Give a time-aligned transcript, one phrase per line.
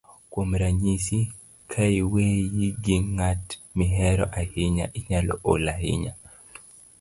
[0.31, 1.19] kuom ranyisi,
[1.71, 3.45] ka iweyi gi ng'at
[3.77, 6.13] mihero ahinya, inyalo ol ahinya